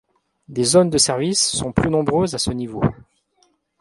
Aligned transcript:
Des 0.47 0.63
zones 0.63 0.89
de 0.89 0.97
service 0.97 1.51
sont 1.55 1.71
plus 1.71 1.91
nombreuses 1.91 2.33
à 2.33 2.39
ce 2.39 2.49
niveau. 2.49 2.81